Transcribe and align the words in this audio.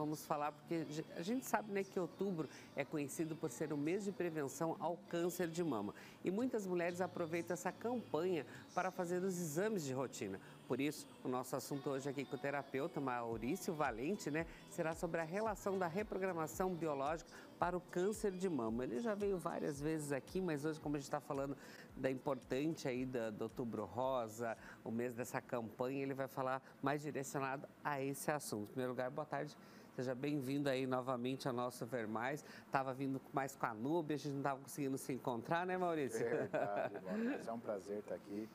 vamos 0.00 0.24
falar, 0.24 0.52
porque 0.52 0.86
a 1.16 1.22
gente 1.22 1.44
sabe 1.44 1.72
né, 1.72 1.84
que 1.84 2.00
outubro 2.00 2.48
é 2.74 2.84
conhecido 2.84 3.36
por 3.36 3.50
ser 3.50 3.72
o 3.72 3.76
mês 3.76 4.04
de 4.04 4.12
prevenção 4.12 4.76
ao 4.80 4.96
câncer 5.08 5.48
de 5.48 5.62
mama. 5.62 5.94
E 6.24 6.30
muitas 6.30 6.66
mulheres 6.66 7.00
aproveitam 7.00 7.54
essa 7.54 7.70
campanha 7.70 8.46
para 8.74 8.90
fazer 8.90 9.22
os 9.22 9.38
exames 9.38 9.84
de 9.84 9.92
rotina. 9.92 10.40
Por 10.66 10.80
isso, 10.80 11.06
o 11.22 11.28
nosso 11.28 11.54
assunto 11.54 11.90
hoje 11.90 12.08
aqui 12.08 12.24
com 12.24 12.36
o 12.36 12.38
terapeuta 12.38 13.00
Maurício 13.00 13.74
Valente, 13.74 14.30
né, 14.30 14.46
será 14.70 14.94
sobre 14.94 15.20
a 15.20 15.24
relação 15.24 15.78
da 15.78 15.86
reprogramação 15.86 16.74
biológica 16.74 17.30
para 17.58 17.76
o 17.76 17.80
câncer 17.80 18.32
de 18.32 18.48
mama. 18.48 18.84
Ele 18.84 19.00
já 19.00 19.14
veio 19.14 19.36
várias 19.36 19.80
vezes 19.80 20.12
aqui, 20.12 20.40
mas 20.40 20.64
hoje, 20.64 20.80
como 20.80 20.96
a 20.96 20.98
gente 20.98 21.06
está 21.06 21.20
falando 21.20 21.54
da 21.94 22.10
importante 22.10 22.88
aí 22.88 23.04
do, 23.04 23.42
Outubro 23.42 23.84
Rosa, 23.84 24.56
o 24.82 24.90
mês 24.90 25.12
dessa 25.12 25.40
campanha, 25.42 26.02
ele 26.02 26.14
vai 26.14 26.26
falar 26.26 26.62
mais 26.80 27.02
direcionado 27.02 27.68
a 27.84 28.00
esse 28.00 28.30
assunto. 28.30 28.62
Em 28.62 28.72
primeiro 28.72 28.92
lugar, 28.92 29.10
boa 29.10 29.26
tarde. 29.26 29.54
Seja 29.96 30.14
bem-vindo 30.14 30.68
aí 30.68 30.86
novamente 30.86 31.48
ao 31.48 31.54
nosso 31.54 31.84
Ver 31.84 32.06
Mais. 32.06 32.44
Estava 32.64 32.94
vindo 32.94 33.20
mais 33.32 33.56
com 33.56 33.66
a 33.66 33.74
Nube, 33.74 34.14
a 34.14 34.16
gente 34.16 34.32
não 34.32 34.38
estava 34.38 34.60
conseguindo 34.60 34.96
se 34.96 35.12
encontrar, 35.12 35.66
né, 35.66 35.76
Maurício? 35.76 36.24
É 36.24 36.30
verdade, 36.46 37.00
Maurício. 37.04 37.50
É 37.50 37.52
um 37.52 37.58
prazer 37.58 37.98
estar 37.98 38.14
aqui. 38.14 38.48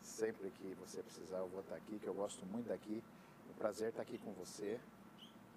Sempre 0.00 0.50
que 0.50 0.74
você 0.74 1.02
precisar, 1.02 1.38
eu 1.38 1.48
vou 1.48 1.60
estar 1.60 1.74
aqui, 1.74 1.98
que 1.98 2.06
eu 2.06 2.14
gosto 2.14 2.46
muito 2.46 2.68
daqui. 2.68 3.02
É 3.48 3.50
um 3.50 3.54
prazer 3.54 3.88
estar 3.88 4.02
aqui 4.02 4.18
com 4.18 4.32
você. 4.32 4.78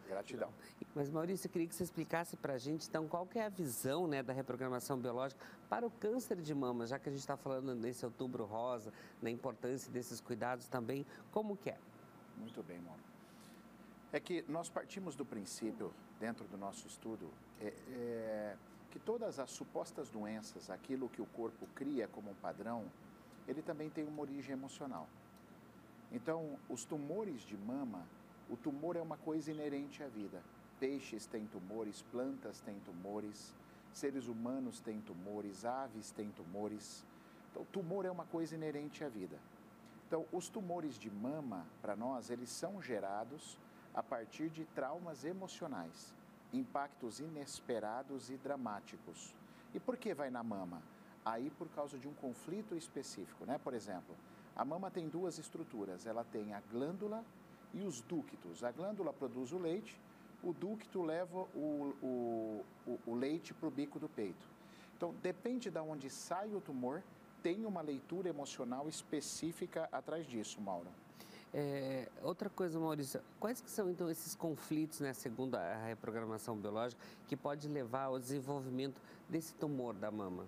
Gratidão. 0.07 0.52
Mas, 0.95 1.07
Maurício, 1.07 1.46
eu 1.46 1.52
queria 1.52 1.68
que 1.68 1.76
você 1.76 1.84
explicasse 1.84 2.35
para 2.35 2.54
a 2.54 2.57
gente, 2.57 2.90
então, 2.90 3.07
qual 3.07 3.27
que 3.27 3.38
é 3.38 3.46
a 3.46 3.49
visão 3.49 4.07
né, 4.07 4.23
da 4.23 4.34
reprogramação 4.34 4.98
biológica 4.98 5.40
para 5.70 5.85
o 5.85 5.91
câncer 5.91 6.38
de 6.38 6.54
mama, 6.55 6.88
já 6.88 6.98
que 6.98 7.07
a 7.09 7.12
gente 7.12 7.21
está 7.21 7.38
falando 7.38 7.76
nesse 7.76 8.04
outubro 8.04 8.43
rosa, 8.43 8.91
na 9.21 9.30
importância 9.30 9.91
desses 9.91 10.20
cuidados 10.20 10.68
também, 10.68 11.05
como 11.32 11.55
que 11.55 11.70
é? 11.70 11.77
Muito 12.38 12.63
bem, 12.63 12.80
Mauro. 12.80 13.09
É 14.12 14.20
que 14.20 14.44
nós 14.48 14.70
partimos 14.70 15.16
do 15.16 15.23
princípio, 15.23 15.94
dentro 16.20 16.45
do 16.48 16.58
nosso 16.58 16.88
estudo, 16.88 17.30
é, 17.62 17.73
é, 17.91 18.58
que 18.90 18.98
todas 18.98 19.38
as 19.38 19.52
supostas 19.52 20.10
doenças, 20.10 20.70
aquilo 20.70 21.10
que 21.10 21.21
o 21.21 21.27
corpo 21.27 21.68
cria 21.76 22.07
como 22.07 22.32
um 22.32 22.35
padrão, 22.35 22.85
ele 23.48 23.62
também 23.62 23.90
tem 23.90 24.07
uma 24.07 24.21
origem 24.21 24.54
emocional. 24.54 25.07
Então, 26.12 26.57
os 26.68 26.85
tumores 26.85 27.41
de 27.41 27.55
mama, 27.55 28.04
o 28.49 28.57
tumor 28.57 28.96
é 28.96 29.02
uma 29.02 29.18
coisa 29.18 29.52
inerente 29.52 30.02
à 30.04 30.07
vida. 30.07 30.41
Peixes 30.80 31.27
têm 31.27 31.46
tumores, 31.46 32.02
plantas 32.12 32.62
têm 32.62 32.80
tumores, 32.80 33.54
seres 33.93 34.27
humanos 34.27 34.80
têm 34.80 35.02
tumores, 35.02 35.65
aves 35.65 36.10
têm 36.12 36.32
tumores. 36.32 37.05
Então, 37.52 37.63
tumor 37.65 38.05
é 38.05 38.12
uma 38.12 38.26
coisa 38.26 38.55
inerente 38.55 39.04
à 39.04 39.10
vida. 39.10 39.37
Então, 40.07 40.26
os 40.32 40.49
tumores 40.49 40.98
de 40.98 41.12
mama, 41.12 41.68
para 41.80 41.96
nós, 41.96 42.32
eles 42.32 42.49
são 42.49 42.82
gerados 42.82 43.55
a 43.93 44.04
partir 44.04 44.49
de 44.49 44.65
traumas 44.65 45.26
emocionais, 45.26 46.13
impactos 46.54 47.20
inesperados 47.20 48.29
e 48.29 48.37
dramáticos. 48.37 49.34
E 49.73 49.79
por 49.79 49.98
que 49.98 50.13
vai 50.13 50.29
na 50.29 50.43
mama? 50.43 50.81
Aí 51.26 51.49
por 51.51 51.68
causa 51.70 51.98
de 51.98 52.07
um 52.07 52.13
conflito 52.13 52.76
específico, 52.76 53.46
né? 53.46 53.59
Por 53.63 53.73
exemplo, 53.73 54.15
a 54.55 54.65
mama 54.65 54.90
tem 54.90 55.07
duas 55.07 55.37
estruturas, 55.37 56.05
ela 56.05 56.23
tem 56.23 56.54
a 56.54 56.62
glândula 56.71 57.23
e 57.73 57.84
os 57.84 58.01
ductos. 58.01 58.63
A 58.63 58.71
glândula 58.71 59.13
produz 59.13 59.51
o 59.51 59.57
leite, 59.57 59.99
o 60.43 60.53
ducto 60.53 61.01
leva 61.01 61.40
o, 61.55 61.93
o, 62.01 62.65
o, 63.05 63.15
leite 63.15 63.53
para 63.53 63.68
o 63.68 63.71
bico 63.71 63.99
do 63.99 64.09
peito. 64.09 64.47
Então, 64.96 65.13
depende 65.22 65.69
de 65.69 65.79
onde 65.79 66.09
sai 66.09 66.53
o 66.53 66.62
tumor, 66.62 67.03
tem 67.41 67.66
uma 67.66 67.81
leitura 67.81 68.29
emocional 68.29 68.90
específica 68.90 69.88
atrás 69.91 70.25
disso, 70.25 70.59
Mauro. 70.59 70.90
É, 71.53 72.08
outra 72.22 72.50
coisa, 72.50 72.80
Maurício, 72.80 73.22
quais 73.40 73.59
que 73.59 73.69
são 73.72 73.90
então 73.90 74.09
esses 74.09 74.36
conflitos, 74.36 75.00
né, 75.00 75.14
segundo 75.14 75.56
a 75.56 75.86
reprogramação 75.86 76.56
biológica, 76.56 77.02
que 77.28 77.36
pode 77.36 77.68
levar 77.68 78.03
ao 78.03 78.19
desenvolvimento 78.19 79.02
desse 79.28 79.53
tumor 79.56 79.96
da 79.96 80.12
mama? 80.12 80.46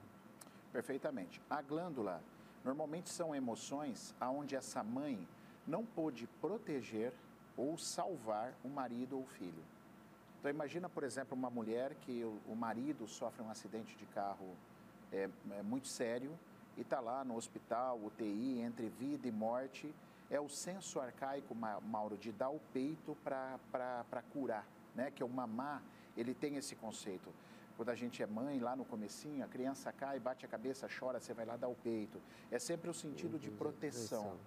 Perfeitamente. 0.72 1.42
A 1.50 1.62
glândula, 1.62 2.22
normalmente 2.64 3.10
são 3.10 3.36
emoções 3.36 4.14
aonde 4.20 4.56
essa 4.56 4.84
mãe 4.84 5.28
não 5.67 5.86
pôde 5.86 6.28
proteger 6.40 7.14
ou 7.58 7.78
salvar 7.78 8.54
o 8.64 8.70
marido 8.70 9.17
ou 9.17 9.23
o 9.23 9.28
filho. 9.28 9.64
Então 10.40 10.50
imagina, 10.50 10.90
por 10.90 11.04
exemplo, 11.04 11.38
uma 11.38 11.50
mulher 11.50 11.94
que 12.02 12.23
o, 12.23 12.56
marido 12.56 13.08
sofre 13.08 13.44
um 13.44 13.50
acidente 13.50 13.95
de 13.95 14.06
carro 14.08 14.56
é, 15.11 15.30
é 15.52 15.61
muito 15.61 15.88
sério 15.88 16.32
e 16.78 16.82
está 16.82 17.00
lá 17.00 17.23
no 17.23 17.36
hospital, 17.36 18.00
UTI, 18.04 18.60
entre 18.60 18.90
vida 18.90 19.28
e 19.28 19.32
morte. 19.32 19.94
É 20.31 20.39
o 20.39 20.47
senso 20.47 20.97
arcaico, 20.97 21.53
Mauro, 21.53 22.17
de 22.17 22.31
dar 22.31 22.49
o 22.49 22.59
peito 22.71 23.17
para 23.21 24.23
curar, 24.31 24.65
né? 24.95 25.11
que 25.11 25.21
é 25.21 25.25
o 25.25 25.30
mamar, 25.30 25.83
ele 26.15 26.33
tem 26.33 26.55
esse 26.55 26.73
conceito. 26.73 27.30
Quando 27.75 27.89
a 27.89 27.95
gente 27.95 28.23
é 28.23 28.25
mãe, 28.25 28.58
lá 28.58 28.73
no 28.73 28.86
comecinho, 28.86 29.43
a 29.43 29.47
criança 29.47 29.92
cai, 29.92 30.19
bate 30.19 30.45
a 30.45 30.47
cabeça, 30.47 30.87
chora, 30.87 31.19
você 31.19 31.33
vai 31.33 31.45
lá 31.45 31.58
dar 31.58 31.67
o 31.67 31.75
peito. 31.75 32.21
É 32.49 32.58
sempre 32.58 32.89
o 32.89 32.93
sentido 32.93 33.37
de 33.37 33.52
proteção. 33.52 34.37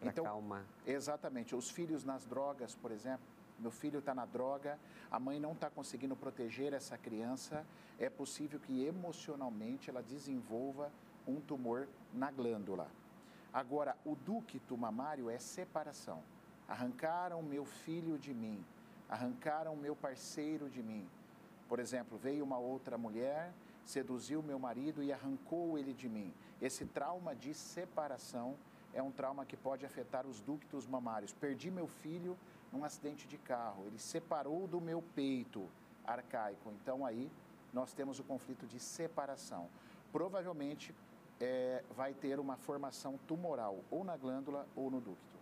Então, 0.00 0.24
acalmar. 0.24 0.64
Exatamente. 0.86 1.54
Os 1.54 1.68
filhos 1.70 2.02
nas 2.02 2.24
drogas, 2.24 2.74
por 2.74 2.90
exemplo, 2.90 3.26
meu 3.58 3.70
filho 3.70 3.98
está 3.98 4.14
na 4.14 4.24
droga, 4.24 4.78
a 5.10 5.20
mãe 5.20 5.38
não 5.38 5.52
está 5.52 5.68
conseguindo 5.68 6.16
proteger 6.16 6.72
essa 6.72 6.96
criança, 6.96 7.66
é 7.98 8.08
possível 8.08 8.58
que 8.58 8.84
emocionalmente 8.84 9.90
ela 9.90 10.02
desenvolva 10.02 10.90
um 11.26 11.40
tumor 11.40 11.88
na 12.12 12.30
glândula. 12.30 12.88
Agora, 13.56 13.96
o 14.04 14.14
ducto 14.14 14.76
mamário 14.76 15.30
é 15.30 15.38
separação. 15.38 16.22
Arrancaram 16.68 17.42
meu 17.42 17.64
filho 17.64 18.18
de 18.18 18.34
mim, 18.34 18.62
arrancaram 19.08 19.74
meu 19.74 19.96
parceiro 19.96 20.68
de 20.68 20.82
mim. 20.82 21.08
Por 21.66 21.78
exemplo, 21.78 22.18
veio 22.18 22.44
uma 22.44 22.58
outra 22.58 22.98
mulher, 22.98 23.50
seduziu 23.82 24.42
meu 24.42 24.58
marido 24.58 25.02
e 25.02 25.10
arrancou 25.10 25.78
ele 25.78 25.94
de 25.94 26.06
mim. 26.06 26.34
Esse 26.60 26.84
trauma 26.84 27.34
de 27.34 27.54
separação 27.54 28.56
é 28.92 29.02
um 29.02 29.10
trauma 29.10 29.46
que 29.46 29.56
pode 29.56 29.86
afetar 29.86 30.26
os 30.26 30.38
ductos 30.42 30.86
mamários. 30.86 31.32
Perdi 31.32 31.70
meu 31.70 31.86
filho 31.86 32.36
num 32.70 32.84
acidente 32.84 33.26
de 33.26 33.38
carro, 33.38 33.86
ele 33.86 33.98
separou 33.98 34.66
do 34.66 34.82
meu 34.82 35.02
peito 35.14 35.66
arcaico. 36.04 36.70
Então 36.72 37.06
aí 37.06 37.32
nós 37.72 37.94
temos 37.94 38.18
o 38.18 38.24
conflito 38.24 38.66
de 38.66 38.78
separação. 38.78 39.66
Provavelmente 40.12 40.94
é, 41.40 41.82
vai 41.96 42.14
ter 42.14 42.38
uma 42.38 42.56
formação 42.56 43.18
tumoral 43.26 43.84
ou 43.90 44.04
na 44.04 44.16
glândula 44.16 44.66
ou 44.74 44.90
no 44.90 45.00
ducto. 45.00 45.36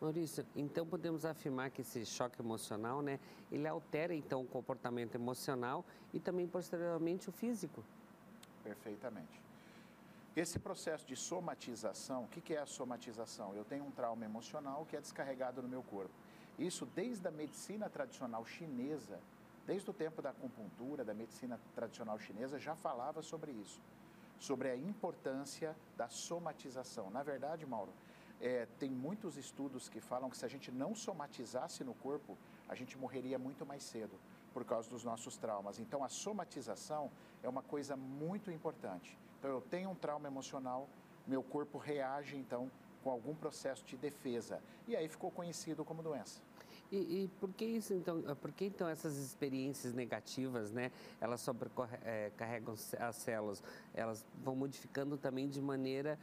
Maurício, 0.00 0.46
então 0.54 0.86
podemos 0.86 1.24
afirmar 1.24 1.70
que 1.70 1.80
esse 1.80 2.06
choque 2.06 2.40
emocional, 2.40 3.02
né, 3.02 3.18
ele 3.50 3.66
altera 3.66 4.14
então 4.14 4.42
o 4.42 4.46
comportamento 4.46 5.16
emocional 5.16 5.84
e 6.12 6.20
também 6.20 6.46
posteriormente 6.46 7.28
o 7.28 7.32
físico? 7.32 7.84
Perfeitamente. 8.62 9.42
Esse 10.36 10.56
processo 10.60 11.04
de 11.04 11.16
somatização, 11.16 12.24
o 12.24 12.28
que 12.28 12.54
é 12.54 12.58
a 12.58 12.66
somatização? 12.66 13.54
Eu 13.56 13.64
tenho 13.64 13.84
um 13.84 13.90
trauma 13.90 14.24
emocional 14.24 14.86
que 14.88 14.96
é 14.96 15.00
descarregado 15.00 15.60
no 15.60 15.68
meu 15.68 15.82
corpo. 15.82 16.14
Isso 16.56 16.86
desde 16.86 17.26
a 17.26 17.30
medicina 17.30 17.88
tradicional 17.88 18.46
chinesa, 18.46 19.18
desde 19.66 19.90
o 19.90 19.92
tempo 19.92 20.22
da 20.22 20.30
acupuntura, 20.30 21.04
da 21.04 21.12
medicina 21.12 21.58
tradicional 21.74 22.20
chinesa, 22.20 22.56
já 22.56 22.76
falava 22.76 23.20
sobre 23.20 23.50
isso, 23.50 23.80
sobre 24.38 24.70
a 24.70 24.76
importância 24.76 25.76
da 25.96 26.08
somatização. 26.08 27.10
Na 27.10 27.22
verdade, 27.22 27.66
Mauro, 27.66 27.92
é, 28.40 28.66
tem 28.78 28.90
muitos 28.90 29.36
estudos 29.36 29.88
que 29.88 30.00
falam 30.00 30.30
que 30.30 30.36
se 30.36 30.44
a 30.44 30.48
gente 30.48 30.70
não 30.70 30.94
somatizasse 30.94 31.82
no 31.82 31.94
corpo, 31.94 32.36
a 32.68 32.74
gente 32.74 32.96
morreria 32.96 33.38
muito 33.38 33.66
mais 33.66 33.82
cedo 33.82 34.18
por 34.52 34.64
causa 34.64 34.88
dos 34.88 35.04
nossos 35.04 35.36
traumas. 35.36 35.78
Então, 35.78 36.04
a 36.04 36.08
somatização 36.08 37.10
é 37.42 37.48
uma 37.48 37.62
coisa 37.62 37.96
muito 37.96 38.50
importante. 38.50 39.18
Então, 39.38 39.50
eu 39.50 39.60
tenho 39.60 39.90
um 39.90 39.94
trauma 39.94 40.28
emocional, 40.28 40.88
meu 41.26 41.42
corpo 41.42 41.78
reage, 41.78 42.36
então, 42.36 42.70
com 43.02 43.10
algum 43.10 43.34
processo 43.34 43.84
de 43.84 43.96
defesa. 43.96 44.62
E 44.86 44.96
aí 44.96 45.08
ficou 45.08 45.30
conhecido 45.30 45.84
como 45.84 46.02
doença. 46.02 46.40
E, 46.90 46.96
e, 47.24 47.28
por 47.38 47.52
que 47.52 47.66
isso 47.66 47.92
então? 47.92 48.22
Por 48.36 48.50
que 48.50 48.64
então 48.64 48.88
essas 48.88 49.16
experiências 49.18 49.92
negativas, 49.92 50.72
né? 50.72 50.90
Elas 51.20 51.40
sobrecarregam 51.42 52.74
é, 52.74 53.02
as 53.02 53.16
células, 53.16 53.62
elas 53.92 54.24
vão 54.42 54.56
modificando 54.56 55.18
também 55.18 55.48
de 55.48 55.60
maneira 55.60 56.18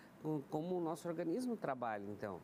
como 0.50 0.75
o 0.75 0.81
nosso 0.81 1.07
organismo 1.07 1.56
trabalha, 1.56 2.10
então. 2.10 2.42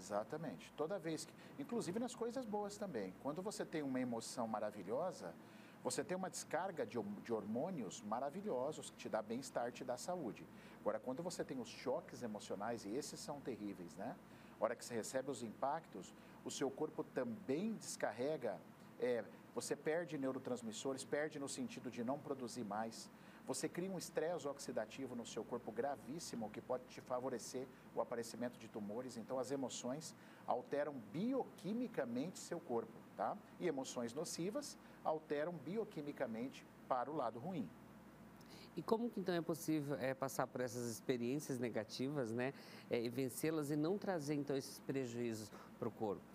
Exatamente. 0.00 0.72
Toda 0.76 0.98
vez 0.98 1.24
que, 1.24 1.32
inclusive 1.60 2.00
nas 2.00 2.14
coisas 2.14 2.44
boas 2.44 2.76
também. 2.76 3.14
Quando 3.22 3.40
você 3.40 3.64
tem 3.64 3.82
uma 3.82 4.00
emoção 4.00 4.48
maravilhosa, 4.48 5.32
você 5.84 6.02
tem 6.02 6.16
uma 6.16 6.28
descarga 6.28 6.84
de, 6.84 7.00
de 7.24 7.32
hormônios 7.32 8.02
maravilhosos 8.02 8.90
que 8.90 8.96
te 8.96 9.08
dá 9.08 9.22
bem-estar, 9.22 9.70
te 9.70 9.84
dá 9.84 9.96
saúde. 9.96 10.44
Agora, 10.80 10.98
quando 10.98 11.22
você 11.22 11.44
tem 11.44 11.60
os 11.60 11.68
choques 11.68 12.24
emocionais, 12.24 12.84
e 12.84 12.90
esses 12.90 13.20
são 13.20 13.40
terríveis, 13.40 13.94
né? 13.94 14.16
A 14.60 14.64
hora 14.64 14.76
que 14.76 14.84
você 14.84 14.94
recebe 14.94 15.30
os 15.30 15.42
impactos, 15.42 16.12
o 16.44 16.50
seu 16.50 16.70
corpo 16.70 17.04
também 17.04 17.74
descarrega, 17.74 18.58
é, 19.00 19.24
você 19.54 19.76
perde 19.76 20.16
neurotransmissores, 20.16 21.04
perde 21.04 21.38
no 21.38 21.48
sentido 21.48 21.90
de 21.90 22.02
não 22.02 22.18
produzir 22.18 22.64
mais. 22.64 23.10
Você 23.46 23.68
cria 23.68 23.90
um 23.90 23.98
estresse 23.98 24.46
oxidativo 24.46 25.14
no 25.14 25.26
seu 25.26 25.44
corpo 25.44 25.72
gravíssimo 25.72 26.48
que 26.50 26.60
pode 26.60 26.84
te 26.84 27.00
favorecer 27.00 27.66
o 27.94 28.00
aparecimento 28.00 28.58
de 28.58 28.68
tumores. 28.68 29.16
Então, 29.16 29.38
as 29.38 29.50
emoções 29.50 30.14
alteram 30.46 30.94
bioquimicamente 31.12 32.38
seu 32.38 32.60
corpo. 32.60 32.92
Tá? 33.16 33.36
E 33.60 33.68
emoções 33.68 34.14
nocivas 34.14 34.78
alteram 35.04 35.52
bioquimicamente 35.52 36.64
para 36.88 37.10
o 37.10 37.16
lado 37.16 37.38
ruim. 37.38 37.68
E 38.74 38.82
como 38.82 39.10
que 39.10 39.20
então 39.20 39.34
é 39.34 39.42
possível 39.42 39.96
é, 39.96 40.14
passar 40.14 40.46
por 40.46 40.62
essas 40.62 40.90
experiências 40.90 41.58
negativas, 41.58 42.32
né, 42.32 42.54
é, 42.88 43.02
e 43.02 43.08
vencê-las 43.10 43.70
e 43.70 43.76
não 43.76 43.98
trazer 43.98 44.34
então 44.34 44.56
esses 44.56 44.78
prejuízos 44.80 45.50
para 45.78 45.88
o 45.88 45.90
corpo? 45.90 46.31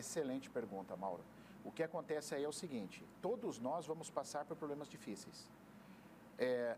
Excelente 0.00 0.48
pergunta, 0.48 0.96
Mauro. 0.96 1.22
O 1.62 1.70
que 1.70 1.82
acontece 1.82 2.34
aí 2.34 2.42
é 2.42 2.48
o 2.48 2.52
seguinte: 2.52 3.04
todos 3.20 3.58
nós 3.58 3.86
vamos 3.86 4.10
passar 4.10 4.46
por 4.46 4.56
problemas 4.56 4.88
difíceis. 4.88 5.38
É, 6.38 6.76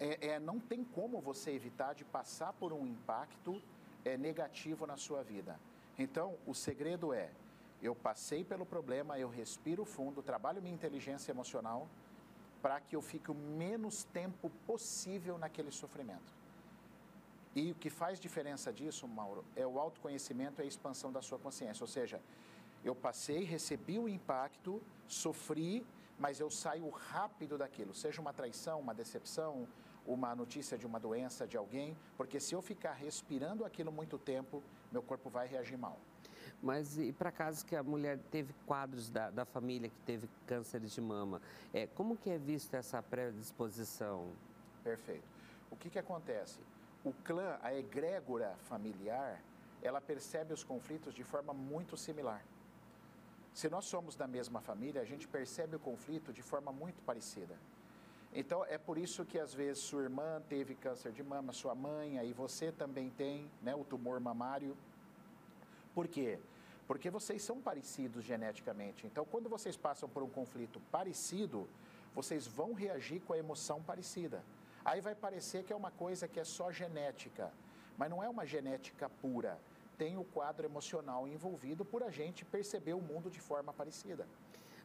é, 0.00 0.26
é 0.30 0.40
não 0.40 0.58
tem 0.58 0.82
como 0.82 1.20
você 1.20 1.52
evitar 1.52 1.94
de 1.94 2.04
passar 2.04 2.52
por 2.54 2.72
um 2.72 2.84
impacto 2.84 3.62
é, 4.04 4.16
negativo 4.16 4.84
na 4.84 4.96
sua 4.96 5.22
vida. 5.22 5.60
Então, 5.96 6.36
o 6.44 6.52
segredo 6.52 7.12
é: 7.12 7.30
eu 7.80 7.94
passei 7.94 8.42
pelo 8.44 8.66
problema, 8.66 9.16
eu 9.16 9.28
respiro 9.28 9.84
fundo, 9.84 10.20
trabalho 10.20 10.60
minha 10.60 10.74
inteligência 10.74 11.30
emocional 11.30 11.86
para 12.60 12.80
que 12.80 12.96
eu 12.96 13.00
fique 13.00 13.30
o 13.30 13.34
menos 13.34 14.04
tempo 14.04 14.50
possível 14.66 15.38
naquele 15.38 15.70
sofrimento. 15.70 16.39
E 17.54 17.72
o 17.72 17.74
que 17.74 17.90
faz 17.90 18.20
diferença 18.20 18.72
disso, 18.72 19.08
Mauro, 19.08 19.44
é 19.56 19.66
o 19.66 19.78
autoconhecimento 19.78 20.60
e 20.60 20.64
a 20.64 20.66
expansão 20.66 21.10
da 21.10 21.20
sua 21.20 21.38
consciência. 21.38 21.82
Ou 21.82 21.88
seja, 21.88 22.20
eu 22.84 22.94
passei, 22.94 23.42
recebi 23.44 23.98
o 23.98 24.08
impacto, 24.08 24.80
sofri, 25.08 25.84
mas 26.18 26.38
eu 26.38 26.50
saio 26.50 26.88
rápido 26.90 27.58
daquilo, 27.58 27.94
seja 27.94 28.20
uma 28.20 28.32
traição, 28.32 28.78
uma 28.78 28.94
decepção, 28.94 29.66
uma 30.06 30.34
notícia 30.34 30.78
de 30.78 30.86
uma 30.86 31.00
doença 31.00 31.46
de 31.46 31.56
alguém, 31.56 31.96
porque 32.16 32.38
se 32.38 32.54
eu 32.54 32.62
ficar 32.62 32.92
respirando 32.92 33.64
aquilo 33.64 33.90
muito 33.90 34.18
tempo, 34.18 34.62
meu 34.92 35.02
corpo 35.02 35.28
vai 35.28 35.46
reagir 35.46 35.76
mal. 35.76 35.98
Mas 36.62 36.98
e 36.98 37.12
para 37.12 37.32
casos 37.32 37.62
que 37.62 37.74
a 37.74 37.82
mulher 37.82 38.18
teve 38.30 38.52
quadros 38.66 39.10
da, 39.10 39.30
da 39.30 39.44
família 39.44 39.88
que 39.88 39.98
teve 40.00 40.28
câncer 40.46 40.80
de 40.80 41.00
mama, 41.00 41.40
é, 41.72 41.86
como 41.86 42.16
que 42.16 42.30
é 42.30 42.38
vista 42.38 42.76
essa 42.76 43.02
predisposição? 43.02 44.28
Perfeito. 44.84 45.24
O 45.70 45.76
que, 45.76 45.88
que 45.88 45.98
acontece? 45.98 46.60
O 47.04 47.12
clã, 47.24 47.58
a 47.62 47.74
egrégora 47.74 48.54
familiar, 48.68 49.42
ela 49.82 50.00
percebe 50.00 50.52
os 50.52 50.62
conflitos 50.62 51.14
de 51.14 51.24
forma 51.24 51.54
muito 51.54 51.96
similar. 51.96 52.44
Se 53.54 53.68
nós 53.68 53.86
somos 53.86 54.14
da 54.14 54.26
mesma 54.26 54.60
família, 54.60 55.00
a 55.00 55.04
gente 55.04 55.26
percebe 55.26 55.76
o 55.76 55.80
conflito 55.80 56.32
de 56.32 56.42
forma 56.42 56.70
muito 56.70 57.02
parecida. 57.02 57.56
Então, 58.32 58.64
é 58.64 58.78
por 58.78 58.96
isso 58.96 59.24
que 59.24 59.38
às 59.38 59.52
vezes 59.52 59.82
sua 59.82 60.02
irmã 60.02 60.40
teve 60.48 60.74
câncer 60.74 61.10
de 61.10 61.22
mama, 61.22 61.52
sua 61.52 61.74
mãe, 61.74 62.18
aí 62.18 62.32
você 62.32 62.70
também 62.70 63.10
tem 63.10 63.50
né, 63.60 63.74
o 63.74 63.84
tumor 63.84 64.20
mamário. 64.20 64.76
Por 65.94 66.06
quê? 66.06 66.38
Porque 66.86 67.10
vocês 67.10 67.42
são 67.42 67.60
parecidos 67.60 68.24
geneticamente. 68.24 69.06
Então, 69.06 69.24
quando 69.24 69.48
vocês 69.48 69.76
passam 69.76 70.08
por 70.08 70.22
um 70.22 70.28
conflito 70.28 70.80
parecido, 70.92 71.68
vocês 72.14 72.46
vão 72.46 72.72
reagir 72.72 73.20
com 73.20 73.32
a 73.32 73.38
emoção 73.38 73.82
parecida. 73.82 74.44
Aí 74.84 75.00
vai 75.00 75.14
parecer 75.14 75.64
que 75.64 75.72
é 75.72 75.76
uma 75.76 75.90
coisa 75.90 76.26
que 76.26 76.40
é 76.40 76.44
só 76.44 76.72
genética, 76.72 77.52
mas 77.98 78.10
não 78.10 78.22
é 78.22 78.28
uma 78.28 78.46
genética 78.46 79.08
pura. 79.08 79.58
Tem 79.98 80.16
o 80.16 80.24
quadro 80.24 80.66
emocional 80.66 81.28
envolvido 81.28 81.84
por 81.84 82.02
a 82.02 82.10
gente 82.10 82.44
perceber 82.44 82.94
o 82.94 83.00
mundo 83.00 83.30
de 83.30 83.40
forma 83.40 83.72
parecida. 83.72 84.26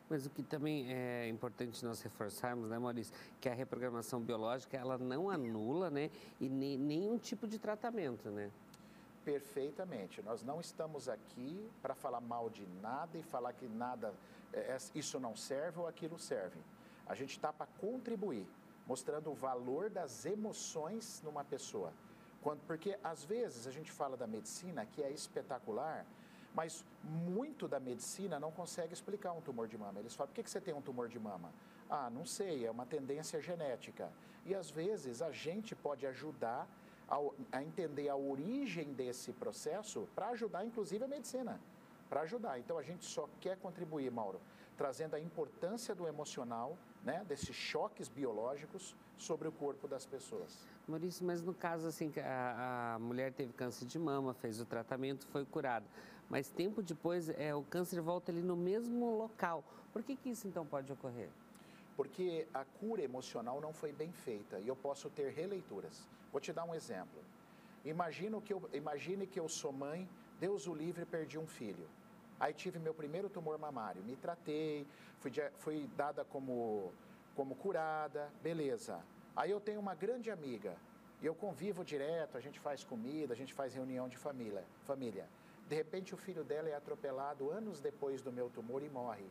Mas 0.09 0.25
o 0.25 0.29
que 0.29 0.43
também 0.43 0.93
é 0.93 1.27
importante 1.27 1.83
nós 1.83 2.01
reforçarmos, 2.01 2.69
né, 2.69 2.77
Maurício, 2.77 3.13
que 3.41 3.49
a 3.49 3.53
reprogramação 3.53 4.21
biológica 4.21 4.77
ela 4.77 4.97
não 4.97 5.29
anula, 5.29 5.89
né, 5.89 6.11
e 6.39 6.47
nem, 6.47 6.77
nenhum 6.77 7.17
tipo 7.17 7.47
de 7.47 7.57
tratamento, 7.57 8.29
né? 8.29 8.51
Perfeitamente. 9.23 10.21
Nós 10.21 10.43
não 10.43 10.61
estamos 10.61 11.09
aqui 11.09 11.67
para 11.81 11.95
falar 11.95 12.21
mal 12.21 12.49
de 12.49 12.67
nada 12.81 13.17
e 13.17 13.23
falar 13.23 13.53
que 13.53 13.67
nada, 13.67 14.13
é, 14.53 14.59
é, 14.59 14.77
isso 14.93 15.19
não 15.19 15.35
serve 15.35 15.79
ou 15.79 15.87
aquilo 15.87 16.19
serve. 16.19 16.59
A 17.07 17.15
gente 17.15 17.31
está 17.31 17.51
para 17.51 17.65
contribuir, 17.79 18.47
mostrando 18.87 19.31
o 19.31 19.33
valor 19.33 19.89
das 19.89 20.25
emoções 20.25 21.21
numa 21.23 21.43
pessoa. 21.43 21.91
Quando, 22.41 22.61
porque 22.67 22.97
às 23.03 23.23
vezes 23.23 23.67
a 23.67 23.71
gente 23.71 23.91
fala 23.91 24.15
da 24.15 24.27
medicina 24.27 24.85
que 24.85 25.01
é 25.01 25.09
espetacular, 25.09 26.05
mas 26.53 26.85
muito 27.03 27.67
da 27.67 27.79
medicina 27.79 28.39
não 28.39 28.51
consegue 28.51 28.93
explicar 28.93 29.33
um 29.33 29.41
tumor 29.41 29.67
de 29.67 29.77
mama. 29.77 29.99
Eles 29.99 30.15
falam: 30.15 30.29
por 30.29 30.35
que, 30.35 30.43
que 30.43 30.49
você 30.49 30.61
tem 30.61 30.73
um 30.73 30.81
tumor 30.81 31.09
de 31.09 31.19
mama? 31.19 31.51
Ah, 31.89 32.09
não 32.09 32.25
sei, 32.25 32.65
é 32.65 32.71
uma 32.71 32.85
tendência 32.85 33.41
genética. 33.41 34.11
E 34.45 34.53
às 34.53 34.69
vezes 34.69 35.21
a 35.21 35.31
gente 35.31 35.75
pode 35.75 36.05
ajudar 36.07 36.67
a, 37.07 37.17
a 37.51 37.63
entender 37.63 38.09
a 38.09 38.15
origem 38.15 38.93
desse 38.93 39.33
processo 39.33 40.07
para 40.15 40.29
ajudar, 40.29 40.65
inclusive, 40.65 41.03
a 41.03 41.07
medicina. 41.07 41.59
Para 42.09 42.21
ajudar. 42.21 42.59
Então, 42.59 42.77
a 42.77 42.83
gente 42.83 43.05
só 43.05 43.27
quer 43.41 43.57
contribuir, 43.57 44.11
Mauro, 44.11 44.39
trazendo 44.77 45.15
a 45.15 45.19
importância 45.19 45.93
do 45.95 46.07
emocional, 46.07 46.77
né, 47.05 47.23
desses 47.29 47.55
choques 47.55 48.09
biológicos 48.09 48.95
sobre 49.17 49.47
o 49.47 49.51
corpo 49.51 49.87
das 49.87 50.05
pessoas. 50.05 50.67
Maurício, 50.87 51.25
mas 51.25 51.41
no 51.41 51.53
caso 51.53 51.87
assim, 51.87 52.11
a, 52.17 52.95
a 52.95 52.99
mulher 52.99 53.31
teve 53.31 53.53
câncer 53.53 53.85
de 53.85 53.97
mama, 53.97 54.33
fez 54.33 54.59
o 54.59 54.65
tratamento, 54.65 55.25
foi 55.27 55.45
curada, 55.45 55.85
mas 56.29 56.49
tempo 56.49 56.81
depois 56.81 57.29
é, 57.29 57.53
o 57.53 57.63
câncer 57.63 58.01
volta 58.01 58.31
ali 58.31 58.41
no 58.41 58.55
mesmo 58.55 59.17
local. 59.17 59.63
Por 59.93 60.03
que, 60.03 60.15
que 60.15 60.29
isso 60.29 60.47
então 60.47 60.65
pode 60.65 60.91
ocorrer? 60.91 61.29
Porque 61.95 62.45
a 62.53 62.65
cura 62.65 63.01
emocional 63.01 63.61
não 63.61 63.71
foi 63.71 63.93
bem 63.93 64.11
feita 64.11 64.59
e 64.59 64.67
eu 64.67 64.75
posso 64.75 65.09
ter 65.09 65.31
releituras. 65.31 66.09
Vou 66.31 66.41
te 66.41 66.51
dar 66.51 66.65
um 66.65 66.75
exemplo. 66.75 67.23
Imagino 67.85 68.41
que 68.41 68.51
eu, 68.51 68.67
imagine 68.73 69.27
que 69.27 69.39
eu 69.39 69.47
sou 69.47 69.71
mãe, 69.71 70.09
Deus 70.39 70.67
o 70.67 70.73
livre, 70.73 71.05
perdi 71.05 71.37
um 71.37 71.47
filho. 71.47 71.87
Aí 72.39 72.53
tive 72.53 72.79
meu 72.79 72.93
primeiro 72.93 73.29
tumor 73.29 73.57
mamário, 73.57 74.03
me 74.03 74.15
tratei, 74.15 74.85
fui, 75.19 75.31
fui 75.57 75.89
dada 75.95 76.25
como, 76.25 76.91
como 77.35 77.55
curada, 77.55 78.29
beleza. 78.41 78.99
Aí 79.35 79.51
eu 79.51 79.59
tenho 79.59 79.79
uma 79.79 79.95
grande 79.95 80.29
amiga, 80.29 80.75
e 81.21 81.25
eu 81.25 81.33
convivo 81.33 81.83
direto, 81.83 82.37
a 82.37 82.41
gente 82.41 82.59
faz 82.59 82.83
comida, 82.83 83.33
a 83.33 83.37
gente 83.37 83.53
faz 83.53 83.73
reunião 83.73 84.07
de 84.09 84.17
família. 84.17 84.63
família. 84.83 85.27
De 85.67 85.75
repente 85.75 86.13
o 86.13 86.17
filho 86.17 86.43
dela 86.43 86.69
é 86.69 86.75
atropelado 86.75 87.49
anos 87.49 87.79
depois 87.79 88.21
do 88.21 88.31
meu 88.31 88.49
tumor 88.49 88.83
e 88.83 88.89
morre. 88.89 89.25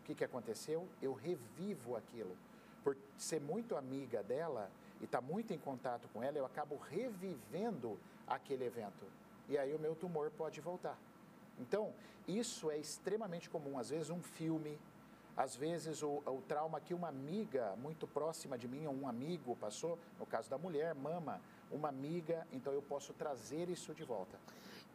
O 0.00 0.04
que, 0.04 0.14
que 0.14 0.24
aconteceu? 0.24 0.88
Eu 1.02 1.12
revivo 1.12 1.96
aquilo. 1.96 2.36
Por 2.84 2.96
ser 3.18 3.40
muito 3.40 3.76
amiga 3.76 4.22
dela, 4.22 4.70
e 5.00 5.04
está 5.04 5.20
muito 5.20 5.52
em 5.52 5.58
contato 5.58 6.08
com 6.12 6.22
ela, 6.22 6.38
eu 6.38 6.46
acabo 6.46 6.76
revivendo 6.76 7.98
aquele 8.26 8.64
evento. 8.64 9.04
E 9.48 9.58
aí 9.58 9.74
o 9.74 9.78
meu 9.78 9.94
tumor 9.94 10.30
pode 10.30 10.60
voltar. 10.60 10.96
Então, 11.58 11.92
isso 12.26 12.70
é 12.70 12.78
extremamente 12.78 13.48
comum. 13.48 13.78
Às 13.78 13.90
vezes, 13.90 14.10
um 14.10 14.22
filme, 14.22 14.78
às 15.36 15.54
vezes, 15.56 16.02
o, 16.02 16.22
o 16.26 16.42
trauma 16.46 16.80
que 16.80 16.94
uma 16.94 17.08
amiga 17.08 17.74
muito 17.76 18.06
próxima 18.06 18.56
de 18.56 18.66
mim, 18.66 18.86
ou 18.86 18.94
um 18.94 19.08
amigo 19.08 19.56
passou, 19.56 19.98
no 20.18 20.26
caso 20.26 20.50
da 20.50 20.58
mulher, 20.58 20.94
mama, 20.94 21.40
uma 21.70 21.88
amiga, 21.88 22.46
então 22.52 22.72
eu 22.72 22.82
posso 22.82 23.12
trazer 23.12 23.68
isso 23.68 23.94
de 23.94 24.04
volta. 24.04 24.38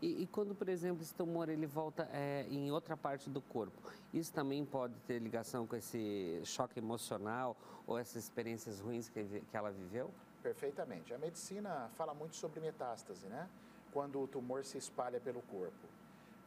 E, 0.02 0.24
e, 0.24 0.28
quando, 0.28 0.56
por 0.56 0.68
exemplo, 0.68 1.04
esse 1.04 1.14
tumor 1.14 1.48
ele 1.48 1.68
volta 1.68 2.10
é, 2.12 2.48
em 2.50 2.72
outra 2.72 2.98
parte 2.98 3.30
do 3.30 3.40
corpo, 3.40 3.80
isso 4.12 4.34
também 4.34 4.66
pode 4.66 4.96
ter 5.02 5.20
ligação 5.20 5.68
com 5.68 5.76
esse 5.76 6.42
choque 6.44 6.80
emocional 6.80 7.56
ou 7.86 8.00
essas 8.00 8.24
experiências 8.24 8.80
ruins 8.80 9.10
que, 9.10 9.24
que 9.24 9.56
ela 9.56 9.70
viveu? 9.70 10.10
Perfeitamente. 10.42 11.14
A 11.14 11.20
medicina 11.20 11.90
fala 11.94 12.16
muito 12.16 12.36
sobre 12.36 12.60
metástase, 12.60 13.28
né? 13.28 13.48
Quando 13.92 14.20
o 14.20 14.28
tumor 14.28 14.66
se 14.66 14.78
espalha 14.78 15.20
pelo 15.20 15.42
corpo. 15.44 15.88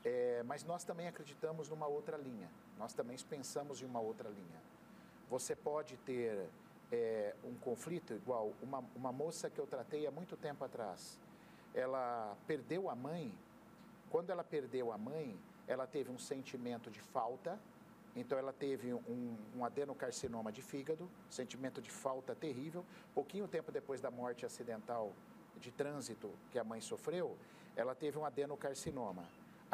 É, 0.04 0.42
mas 0.44 0.64
nós 0.64 0.84
também 0.84 1.08
acreditamos 1.08 1.68
numa 1.68 1.86
outra 1.86 2.16
linha. 2.16 2.50
Nós 2.78 2.92
também 2.92 3.16
pensamos 3.28 3.80
em 3.80 3.86
uma 3.86 4.00
outra 4.00 4.28
linha. 4.28 4.62
Você 5.30 5.56
pode 5.56 5.96
ter 5.98 6.46
é, 6.92 7.34
um 7.42 7.54
conflito 7.54 8.12
igual 8.12 8.52
uma, 8.62 8.84
uma 8.94 9.10
moça 9.10 9.48
que 9.48 9.58
eu 9.58 9.66
tratei 9.66 10.06
há 10.06 10.10
muito 10.10 10.36
tempo 10.36 10.64
atrás 10.64 11.18
ela 11.74 12.36
perdeu 12.46 12.88
a 12.88 12.94
mãe. 12.94 13.34
Quando 14.08 14.30
ela 14.30 14.44
perdeu 14.44 14.92
a 14.92 14.96
mãe, 14.96 15.36
ela 15.66 15.86
teve 15.86 16.10
um 16.10 16.18
sentimento 16.18 16.90
de 16.90 17.00
falta, 17.00 17.58
então 18.14 18.38
ela 18.38 18.52
teve 18.52 18.94
um, 18.94 19.36
um 19.56 19.64
adenocarcinoma 19.64 20.52
de 20.52 20.62
fígado, 20.62 21.10
sentimento 21.28 21.82
de 21.82 21.90
falta 21.90 22.34
terrível. 22.34 22.84
Pouquinho 23.12 23.48
tempo 23.48 23.72
depois 23.72 24.00
da 24.00 24.10
morte 24.10 24.46
acidental 24.46 25.12
de 25.58 25.72
trânsito 25.72 26.30
que 26.52 26.58
a 26.58 26.64
mãe 26.64 26.80
sofreu, 26.80 27.36
ela 27.74 27.94
teve 27.94 28.16
um 28.16 28.24
adenocarcinoma. 28.24 29.24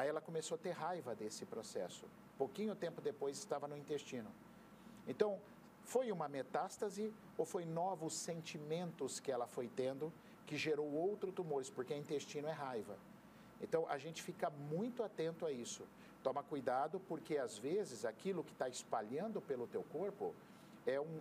Aí 0.01 0.09
ela 0.09 0.21
começou 0.23 0.55
a 0.55 0.59
ter 0.59 0.71
raiva 0.71 1.15
desse 1.15 1.45
processo. 1.45 2.07
Pouquinho 2.39 2.75
tempo 2.75 3.03
depois 3.03 3.37
estava 3.37 3.69
no 3.69 3.77
intestino. 3.77 4.31
Então, 5.07 5.39
foi 5.83 6.11
uma 6.11 6.27
metástase 6.27 7.13
ou 7.37 7.45
foi 7.45 7.67
novos 7.67 8.15
sentimentos 8.15 9.21
que 9.21 9.31
ela 9.31 9.47
foi 9.47 9.69
tendo 9.69 10.11
que 10.47 10.57
gerou 10.57 10.91
outros 10.91 11.35
tumores, 11.35 11.69
porque 11.69 11.95
intestino 11.95 12.49
é 12.49 12.53
raiva. 12.53 12.97
Então 13.61 13.87
a 13.91 13.99
gente 13.99 14.23
fica 14.23 14.49
muito 14.49 15.03
atento 15.03 15.45
a 15.45 15.53
isso. 15.53 15.85
Toma 16.23 16.43
cuidado, 16.43 16.99
porque 17.01 17.37
às 17.37 17.59
vezes 17.59 18.07
aquilo 18.07 18.43
que 18.43 18.53
está 18.53 18.71
espalhando 18.71 19.39
pelo 19.43 19.67
teu 19.67 19.83
corpo 19.83 20.35
é 20.87 20.99
um 20.99 21.21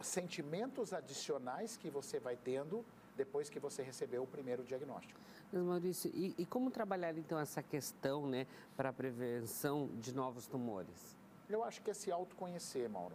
sentimentos 0.00 0.92
adicionais 0.92 1.76
que 1.76 1.90
você 1.90 2.20
vai 2.20 2.36
tendo 2.36 2.84
depois 3.16 3.48
que 3.48 3.58
você 3.58 3.82
recebeu 3.82 4.22
o 4.22 4.26
primeiro 4.26 4.62
diagnóstico. 4.64 5.18
Mas, 5.52 5.62
Maurício, 5.62 6.10
e, 6.14 6.34
e 6.38 6.46
como 6.46 6.70
trabalhar 6.70 7.16
então 7.16 7.38
essa 7.38 7.62
questão 7.62 8.26
né, 8.26 8.46
para 8.76 8.88
a 8.88 8.92
prevenção 8.92 9.88
de 10.00 10.14
novos 10.14 10.46
tumores? 10.46 11.16
Eu 11.48 11.62
acho 11.62 11.82
que 11.82 11.90
é 11.90 11.94
se 11.94 12.10
autoconhecer, 12.10 12.88
Mauro. 12.88 13.14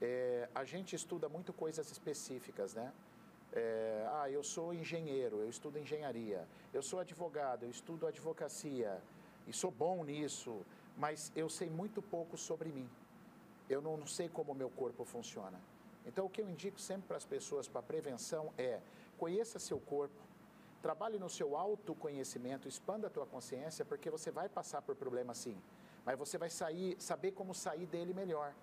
É, 0.00 0.48
a 0.54 0.64
gente 0.64 0.94
estuda 0.94 1.28
muito 1.28 1.52
coisas 1.52 1.90
específicas, 1.90 2.74
né? 2.74 2.92
É, 3.52 4.06
ah, 4.12 4.30
eu 4.30 4.44
sou 4.44 4.72
engenheiro, 4.72 5.40
eu 5.40 5.48
estudo 5.48 5.78
engenharia. 5.78 6.46
Eu 6.72 6.82
sou 6.82 7.00
advogado, 7.00 7.64
eu 7.64 7.70
estudo 7.70 8.06
advocacia 8.06 9.02
e 9.46 9.52
sou 9.52 9.70
bom 9.70 10.04
nisso, 10.04 10.60
mas 10.96 11.32
eu 11.34 11.48
sei 11.48 11.68
muito 11.68 12.00
pouco 12.00 12.36
sobre 12.36 12.68
mim. 12.70 12.88
Eu 13.68 13.80
não, 13.82 13.96
não 13.96 14.06
sei 14.06 14.28
como 14.28 14.52
o 14.52 14.54
meu 14.54 14.70
corpo 14.70 15.04
funciona. 15.04 15.58
Então, 16.06 16.26
o 16.26 16.30
que 16.30 16.40
eu 16.40 16.48
indico 16.48 16.80
sempre 16.80 17.08
para 17.08 17.16
as 17.16 17.24
pessoas 17.24 17.68
para 17.68 17.82
prevenção 17.82 18.52
é 18.56 18.80
conheça 19.18 19.58
seu 19.58 19.78
corpo, 19.80 20.20
trabalhe 20.80 21.18
no 21.18 21.28
seu 21.28 21.56
autoconhecimento, 21.56 22.68
expanda 22.68 23.08
a 23.08 23.10
tua 23.10 23.26
consciência, 23.26 23.84
porque 23.84 24.08
você 24.16 24.30
vai 24.30 24.48
passar 24.48 24.80
por 24.82 24.94
problemas 24.94 25.38
sim, 25.38 25.56
mas 26.04 26.18
você 26.18 26.38
vai 26.38 26.50
sair, 26.50 26.96
saber 27.00 27.32
como 27.32 27.54
sair 27.54 27.86
dele 27.86 28.14
melhor. 28.14 28.54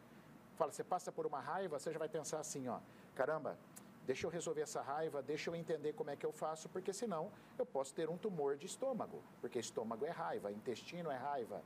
Fala, 0.55 0.71
você 0.71 0.83
passa 0.83 1.11
por 1.11 1.25
uma 1.25 1.39
raiva, 1.39 1.77
você 1.77 1.91
já 1.91 1.99
vai 1.99 2.07
pensar 2.07 2.39
assim, 2.39 2.67
ó, 2.69 2.79
caramba, 3.13 3.57
deixa 4.05 4.25
eu 4.25 4.31
resolver 4.31 4.61
essa 4.61 4.81
raiva, 4.81 5.21
deixa 5.21 5.49
eu 5.49 5.55
entender 5.55 5.93
como 5.93 6.09
é 6.09 6.15
que 6.15 6.25
eu 6.25 6.31
faço, 6.31 6.69
porque 6.69 6.93
senão 6.93 7.31
eu 7.59 7.65
posso 7.65 7.93
ter 7.93 8.09
um 8.09 8.17
tumor 8.17 8.55
de 8.55 8.65
estômago, 8.65 9.21
porque 9.41 9.59
estômago 9.59 10.05
é 10.05 10.11
raiva, 10.11 10.51
intestino 10.51 11.11
é 11.11 11.17
raiva. 11.17 11.61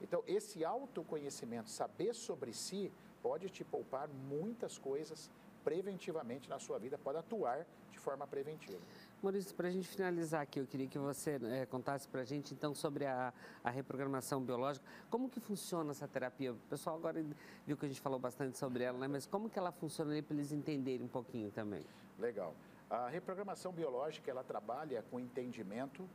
Então, 0.00 0.24
esse 0.26 0.64
autoconhecimento, 0.64 1.70
saber 1.70 2.12
sobre 2.12 2.52
si, 2.52 2.92
pode 3.22 3.48
te 3.48 3.62
poupar 3.62 4.08
muitas 4.08 4.76
coisas 4.76 5.30
preventivamente 5.62 6.48
na 6.48 6.58
sua 6.58 6.78
vida, 6.78 6.98
pode 6.98 7.18
atuar 7.18 7.66
de 7.90 7.98
forma 7.98 8.26
preventiva. 8.26 8.80
Maurício, 9.22 9.54
para 9.54 9.68
a 9.68 9.70
gente 9.70 9.86
finalizar 9.86 10.42
aqui, 10.42 10.58
eu 10.58 10.66
queria 10.66 10.88
que 10.88 10.98
você 10.98 11.38
é, 11.44 11.66
contasse 11.66 12.08
para 12.08 12.22
a 12.22 12.24
gente 12.24 12.52
então 12.52 12.74
sobre 12.74 13.06
a, 13.06 13.32
a, 13.62 13.70
reprogramação 13.70 14.42
biológica. 14.42 14.84
Como 15.08 15.28
que 15.28 15.38
funciona 15.38 15.92
essa 15.92 16.08
terapia? 16.08 16.52
O 16.52 16.56
pessoal 16.68 16.96
agora 16.96 17.24
viu 17.64 17.76
que 17.76 17.86
a 17.86 17.88
gente 17.88 18.00
falou 18.00 18.18
bastante 18.18 18.58
sobre 18.58 18.82
ela, 18.82 18.98
né? 18.98 19.06
mas 19.06 19.24
como 19.24 19.48
que 19.48 19.58
ela 19.58 19.70
funciona 19.70 20.10
ali 20.10 20.22
para 20.22 20.34
eles 20.34 20.50
entenderem 20.50 21.06
um 21.06 21.08
pouquinho 21.08 21.50
também? 21.50 21.84
Legal. 22.18 22.54
A 22.90 23.08
reprogramação 23.08 23.72
biológica, 23.72 24.30
ela 24.30 24.42
trabalha 24.42 25.04
com 25.10 25.16
o 25.16 25.20
entendimento 25.20 26.08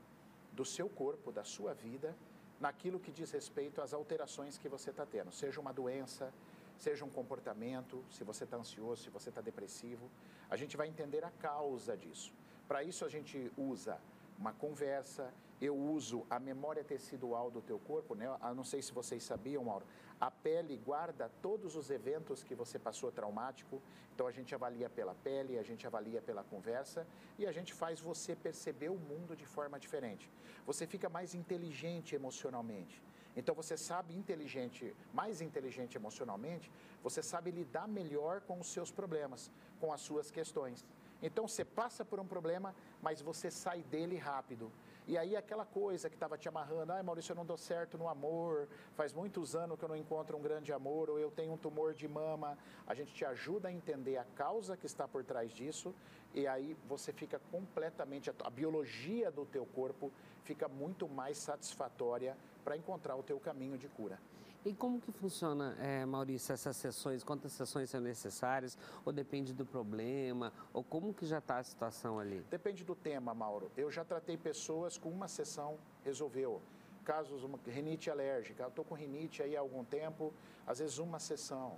do 0.51 0.65
seu 0.65 0.89
corpo, 0.89 1.31
da 1.31 1.43
sua 1.43 1.73
vida, 1.73 2.15
naquilo 2.59 2.99
que 2.99 3.11
diz 3.11 3.31
respeito 3.31 3.81
às 3.81 3.93
alterações 3.93 4.57
que 4.57 4.67
você 4.67 4.89
está 4.89 5.05
tendo, 5.05 5.31
seja 5.31 5.61
uma 5.61 5.71
doença, 5.71 6.33
seja 6.77 7.03
um 7.03 7.09
comportamento, 7.09 8.03
se 8.11 8.23
você 8.23 8.43
está 8.43 8.57
ansioso, 8.57 9.03
se 9.03 9.09
você 9.09 9.29
está 9.29 9.41
depressivo, 9.41 10.09
a 10.49 10.55
gente 10.55 10.77
vai 10.77 10.87
entender 10.87 11.23
a 11.23 11.31
causa 11.31 11.97
disso. 11.97 12.33
Para 12.67 12.83
isso 12.83 13.03
a 13.05 13.09
gente 13.09 13.51
usa 13.57 13.99
uma 14.37 14.53
conversa, 14.53 15.33
eu 15.59 15.75
uso 15.75 16.25
a 16.29 16.39
memória 16.39 16.83
tecidual 16.83 17.49
do 17.49 17.61
teu 17.61 17.79
corpo, 17.79 18.13
né? 18.13 18.25
Eu 18.27 18.55
não 18.55 18.63
sei 18.63 18.81
se 18.81 18.91
vocês 18.91 19.23
sabiam, 19.23 19.63
Mauro, 19.63 19.85
a 20.19 20.29
pele 20.29 20.77
guarda 20.77 21.31
todos 21.41 21.75
os 21.75 21.89
eventos 21.89 22.43
que 22.43 22.53
você 22.53 22.77
passou 22.77 23.11
traumático, 23.11 23.81
então 24.13 24.27
a 24.27 24.31
gente 24.31 24.53
avalia 24.53 24.89
pela 24.89 25.15
pele, 25.15 25.57
a 25.57 25.63
gente 25.63 25.85
avalia 25.85 26.21
pela 26.21 26.43
conversa 26.43 27.07
e 27.37 27.45
a 27.45 27.51
gente 27.51 27.73
faz 27.73 27.99
você 27.99 28.35
perceber 28.35 28.89
o 28.89 28.97
mundo 28.97 29.35
de 29.35 29.45
forma 29.45 29.79
diferente. 29.79 30.29
Você 30.65 30.85
fica 30.85 31.09
mais 31.09 31.33
inteligente 31.33 32.15
emocionalmente. 32.15 33.01
Então 33.37 33.53
você 33.53 33.77
sabe 33.77 34.15
inteligente, 34.15 34.95
mais 35.13 35.41
inteligente 35.41 35.95
emocionalmente, 35.95 36.71
você 37.03 37.21
sabe 37.21 37.51
lidar 37.51 37.87
melhor 37.87 38.41
com 38.41 38.59
os 38.59 38.67
seus 38.67 38.91
problemas, 38.91 39.51
com 39.79 39.93
as 39.93 40.01
suas 40.01 40.31
questões. 40.31 40.83
Então 41.21 41.47
você 41.47 41.63
passa 41.63 42.03
por 42.03 42.19
um 42.19 42.25
problema, 42.25 42.75
mas 42.99 43.21
você 43.21 43.51
sai 43.51 43.83
dele 43.83 44.17
rápido. 44.17 44.71
E 45.07 45.17
aí 45.17 45.37
aquela 45.37 45.65
coisa 45.65 46.09
que 46.09 46.15
estava 46.15 46.37
te 46.37 46.49
amarrando, 46.49 46.91
ai 46.91 47.01
Maurício, 47.01 47.31
eu 47.31 47.35
não 47.35 47.45
dou 47.45 47.57
certo 47.57 47.97
no 47.97 48.09
amor, 48.09 48.67
faz 48.95 49.13
muitos 49.13 49.55
anos 49.55 49.77
que 49.77 49.85
eu 49.85 49.89
não 49.89 49.95
encontro 49.95 50.35
um 50.35 50.41
grande 50.41 50.73
amor, 50.73 51.09
ou 51.09 51.19
eu 51.19 51.31
tenho 51.31 51.53
um 51.53 51.57
tumor 51.57 51.93
de 51.93 52.07
mama. 52.07 52.57
A 52.87 52.93
gente 52.93 53.13
te 53.13 53.23
ajuda 53.23 53.69
a 53.69 53.71
entender 53.71 54.17
a 54.17 54.25
causa 54.35 54.75
que 54.75 54.85
está 54.85 55.07
por 55.07 55.23
trás 55.23 55.51
disso, 55.51 55.93
e 56.33 56.45
aí 56.45 56.75
você 56.89 57.13
fica 57.13 57.39
completamente, 57.51 58.29
a 58.29 58.49
biologia 58.49 59.31
do 59.31 59.45
teu 59.45 59.65
corpo 59.67 60.11
fica 60.43 60.67
muito 60.67 61.07
mais 61.07 61.37
satisfatória 61.37 62.35
para 62.67 62.75
encontrar 62.75 63.15
o 63.15 63.23
teu 63.23 63.39
caminho 63.39 63.77
de 63.77 63.87
cura. 63.87 64.19
E 64.65 64.73
como 64.73 64.99
que 64.99 65.09
funciona, 65.09 65.77
é, 65.79 66.05
Maurício, 66.05 66.51
essas 66.51 66.75
sessões? 66.75 67.23
Quantas 67.23 67.53
sessões 67.53 67.89
são 67.89 68.01
necessárias? 68.01 68.77
Ou 69.05 69.13
depende 69.13 69.53
do 69.53 69.65
problema? 69.65 70.51
Ou 70.73 70.83
como 70.83 71.13
que 71.13 71.25
já 71.25 71.37
está 71.37 71.59
a 71.59 71.63
situação 71.63 72.19
ali? 72.19 72.45
Depende 72.49 72.83
do 72.83 72.93
tema, 72.93 73.33
Mauro. 73.33 73.71
Eu 73.77 73.89
já 73.89 74.03
tratei 74.03 74.35
pessoas 74.35 74.97
com 74.97 75.07
uma 75.07 75.29
sessão, 75.29 75.77
resolveu. 76.03 76.61
Casos, 77.05 77.41
uma 77.45 77.57
rinite 77.65 78.09
alérgica. 78.09 78.63
Eu 78.63 78.67
estou 78.67 78.83
com 78.83 78.95
rinite 78.95 79.41
aí 79.41 79.55
há 79.55 79.61
algum 79.61 79.85
tempo, 79.85 80.33
às 80.65 80.79
vezes 80.79 80.97
uma 80.97 81.19
sessão. 81.19 81.77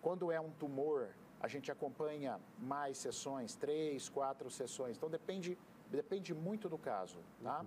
Quando 0.00 0.32
é 0.32 0.40
um 0.40 0.50
tumor, 0.52 1.10
a 1.42 1.46
gente 1.46 1.70
acompanha 1.70 2.40
mais 2.58 2.96
sessões, 2.96 3.54
três, 3.54 4.08
quatro 4.08 4.50
sessões. 4.50 4.96
Então 4.96 5.10
depende, 5.10 5.58
depende 5.90 6.32
muito 6.32 6.70
do 6.70 6.78
caso, 6.78 7.18
tá? 7.42 7.60
Uhum. 7.60 7.66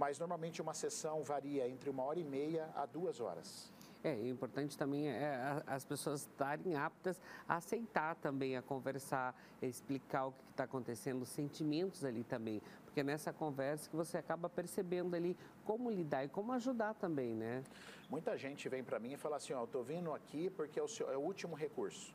Mas 0.00 0.18
normalmente 0.18 0.62
uma 0.62 0.72
sessão 0.72 1.22
varia 1.22 1.68
entre 1.68 1.90
uma 1.90 2.02
hora 2.02 2.18
e 2.18 2.24
meia 2.24 2.70
a 2.74 2.86
duas 2.86 3.20
horas. 3.20 3.70
É, 4.02 4.14
o 4.14 4.26
importante 4.28 4.78
também 4.78 5.10
é 5.10 5.62
as 5.66 5.84
pessoas 5.84 6.22
estarem 6.22 6.74
aptas 6.74 7.20
a 7.46 7.56
aceitar 7.56 8.14
também, 8.14 8.56
a 8.56 8.62
conversar, 8.62 9.38
a 9.60 9.66
explicar 9.66 10.28
o 10.28 10.32
que 10.32 10.52
está 10.52 10.64
acontecendo, 10.64 11.20
os 11.20 11.28
sentimentos 11.28 12.02
ali 12.02 12.24
também. 12.24 12.62
Porque 12.86 13.00
é 13.00 13.02
nessa 13.02 13.30
conversa 13.30 13.90
que 13.90 13.94
você 13.94 14.16
acaba 14.16 14.48
percebendo 14.48 15.14
ali 15.14 15.36
como 15.66 15.90
lidar 15.90 16.24
e 16.24 16.30
como 16.30 16.50
ajudar 16.52 16.94
também, 16.94 17.34
né? 17.34 17.62
Muita 18.08 18.38
gente 18.38 18.70
vem 18.70 18.82
para 18.82 18.98
mim 18.98 19.12
e 19.12 19.16
fala 19.18 19.36
assim, 19.36 19.52
ó, 19.52 19.60
eu 19.60 19.64
estou 19.64 19.84
vindo 19.84 20.14
aqui 20.14 20.48
porque 20.48 20.80
é 20.80 20.82
o, 20.82 20.88
seu, 20.88 21.12
é 21.12 21.16
o 21.18 21.20
último 21.20 21.54
recurso. 21.54 22.14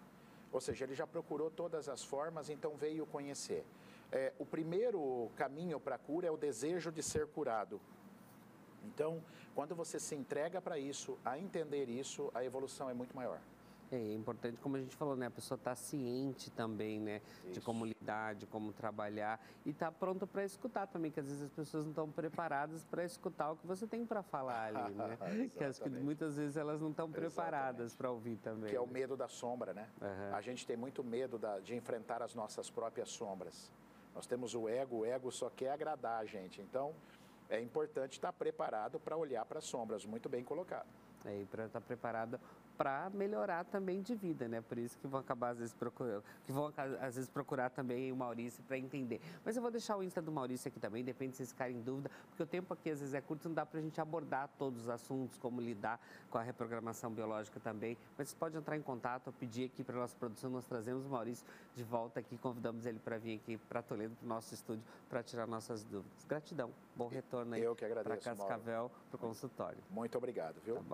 Ou 0.52 0.60
seja, 0.60 0.86
ele 0.86 0.96
já 0.96 1.06
procurou 1.06 1.52
todas 1.52 1.88
as 1.88 2.04
formas, 2.04 2.50
então 2.50 2.76
veio 2.76 3.06
conhecer. 3.06 3.64
É, 4.16 4.32
o 4.40 4.46
primeiro 4.46 5.30
caminho 5.36 5.78
para 5.78 5.96
a 5.96 6.00
cura 6.00 6.26
é 6.26 6.32
o 6.32 6.38
desejo 6.38 6.90
de 6.90 7.04
ser 7.04 7.28
curado. 7.28 7.82
Então, 8.86 9.22
quando 9.54 9.76
você 9.76 10.00
se 10.00 10.16
entrega 10.16 10.62
para 10.62 10.80
isso, 10.80 11.18
a 11.26 11.38
entender 11.38 11.90
isso, 11.90 12.32
a 12.34 12.42
evolução 12.42 12.90
é 12.90 12.94
muito 12.94 13.14
maior. 13.14 13.42
É 13.92 14.14
importante, 14.14 14.58
como 14.62 14.78
a 14.78 14.80
gente 14.80 14.96
falou, 14.96 15.18
né? 15.18 15.28
A 15.28 15.32
pessoa 15.32 15.58
está 15.58 15.76
ciente 15.76 16.50
também, 16.50 17.00
né? 17.00 17.22
Isso. 17.44 17.54
De 17.54 17.62
como 17.62 17.86
lidar, 17.86 18.36
de 18.36 18.46
como 18.46 18.72
trabalhar 18.72 19.40
e 19.66 19.72
está 19.72 19.92
pronta 19.92 20.26
para 20.26 20.46
escutar 20.46 20.88
também, 20.88 21.12
que 21.12 21.20
às 21.20 21.28
vezes 21.28 21.44
as 21.44 21.52
pessoas 21.52 21.84
não 21.84 21.92
estão 21.92 22.10
preparadas 22.10 22.86
para 22.86 23.04
escutar 23.04 23.52
o 23.52 23.58
que 23.58 23.68
você 23.68 23.86
tem 23.86 24.06
para 24.06 24.24
falar 24.24 24.74
ali, 24.76 24.94
né? 24.96 25.50
que 25.54 25.64
acho 25.64 25.82
que 25.82 25.90
muitas 25.90 26.38
vezes 26.38 26.58
elas 26.58 26.82
não 26.82 26.92
estão 26.92 27.12
preparadas 27.12 27.94
para 27.94 28.10
ouvir 28.10 28.38
também. 28.38 28.70
Que 28.70 28.76
é 28.76 28.82
o 28.82 28.88
né? 28.88 28.94
medo 28.94 29.18
da 29.18 29.28
sombra, 29.28 29.74
né? 29.74 29.90
Uhum. 30.02 30.36
A 30.36 30.42
gente 30.42 30.66
tem 30.66 30.78
muito 30.78 31.04
medo 31.04 31.38
da, 31.38 31.60
de 31.60 31.76
enfrentar 31.76 32.24
as 32.24 32.34
nossas 32.34 32.70
próprias 32.70 33.10
sombras. 33.10 33.72
Nós 34.16 34.26
temos 34.26 34.56
o 34.56 34.70
ego, 34.70 35.00
o 35.00 35.06
ego 35.06 35.32
só 35.32 35.50
quer 35.50 35.72
agradar 35.72 36.22
a 36.22 36.26
gente. 36.26 36.62
Então, 36.62 36.94
é 37.50 37.62
importante 37.62 38.14
estar 38.14 38.32
preparado 38.34 39.00
para 39.00 39.18
olhar 39.18 39.46
para 39.46 39.60
as 39.60 39.66
sombras, 39.66 40.06
muito 40.06 40.30
bem 40.30 40.44
colocado. 40.44 40.88
É, 41.26 41.42
e 41.42 41.46
para 41.46 41.66
estar 41.66 41.82
preparado 41.82 42.40
para 42.78 43.10
melhorar 43.12 43.64
também 43.66 44.02
de 44.02 44.16
vida, 44.16 44.48
né? 44.48 44.62
Por 44.62 44.78
isso 44.78 44.98
que 44.98 45.08
vão 45.08 45.20
acabar 45.20 45.50
às 45.50 45.60
vezes 45.60 45.74
procurando, 45.74 46.24
que 46.46 46.52
vão 46.52 46.72
às 47.00 47.16
vezes 47.16 47.30
procurar 47.30 47.70
também 47.70 48.12
o 48.12 48.16
Maurício 48.16 48.64
para 48.64 48.78
entender. 48.78 49.20
Mas 49.44 49.56
eu 49.56 49.62
vou 49.62 49.72
deixar 49.72 49.98
o 49.98 50.04
Insta 50.04 50.22
do 50.22 50.32
Maurício 50.32 50.68
aqui 50.68 50.80
também, 50.80 51.04
depende 51.04 51.32
se 51.32 51.38
vocês 51.38 51.50
ficarem 51.50 51.78
em 51.78 51.82
dúvida, 51.82 52.10
porque 52.30 52.44
o 52.44 52.46
tempo 52.46 52.74
aqui 52.74 52.90
às 52.90 53.00
vezes 53.00 53.14
é 53.14 53.22
curto, 53.22 53.48
não 53.48 53.56
dá 53.56 53.66
para 53.66 53.80
a 53.80 53.82
gente 53.82 54.00
abordar 54.00 54.50
todos 54.58 54.84
os 54.84 54.90
assuntos, 54.90 55.38
como 55.38 55.62
lidar 55.62 56.00
com 56.30 56.38
a 56.38 56.42
reprogramação 56.42 57.12
biológica 57.12 57.60
também. 57.60 57.98
Mas 58.18 58.30
você 58.30 58.36
pode 58.36 58.58
entrar 58.58 58.78
em 58.78 58.82
contato, 58.82 59.28
ou 59.28 59.34
pedir 59.34 59.66
aqui 59.66 59.84
para 59.84 59.96
a 59.96 60.00
nossa 60.02 60.16
produção, 60.16 60.50
nós 60.50 60.66
trazemos 60.66 61.06
o 61.06 61.10
Maurício 61.10 61.46
de 61.76 61.84
volta 61.84 62.20
aqui, 62.20 62.38
convidamos 62.38 62.86
ele 62.86 63.00
para 63.00 63.18
vir 63.18 63.36
aqui 63.36 63.58
para 63.58 63.82
Toledo, 63.82 64.16
para 64.16 64.26
o 64.26 64.30
nosso 64.30 64.54
estúdio, 64.54 64.84
para 65.10 65.24
tirar 65.24 65.48
nossas 65.48 65.84
dúvidas. 65.84 66.26
Gratidão, 66.26 66.72
bom 66.96 67.08
retorno 67.08 67.54
aí 67.56 67.64
para 68.04 68.18
Cascavel, 68.18 68.92
para 69.10 69.16
o 69.16 69.20
consultório. 69.20 69.84
Muito 69.90 70.18
obrigado, 70.18 70.60
viu? 70.64 70.76
Tá 70.76 70.82
bom. 70.82 70.94